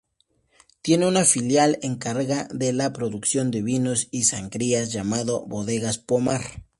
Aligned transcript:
Tiene 0.81 1.05
una 1.07 1.25
filial 1.25 1.77
encarga 1.83 2.47
de 2.51 2.73
la 2.73 2.91
producción 2.91 3.51
de 3.51 3.61
vinos 3.61 4.07
y 4.09 4.23
sangrías 4.23 4.91
llamado 4.91 5.45
Bodegas 5.45 5.99
Pomar. 5.99 6.41